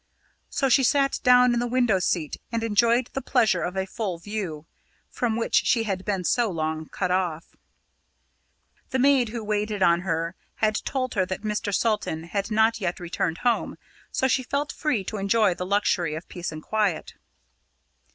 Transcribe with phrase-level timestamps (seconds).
[0.49, 4.17] So she sat down in the window seat and enjoyed the pleasure of a full
[4.17, 4.65] view,
[5.11, 7.55] from which she had been so long cut off.
[8.89, 11.71] The maid who waited on her had told her that Mr.
[11.71, 13.77] Salton had not yet returned home,
[14.11, 17.13] so she felt free to enjoy the luxury of peace and quiet.